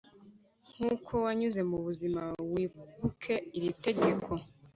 [0.71, 4.31] nkuko wanyuze mubuzima wibuke iri tegeko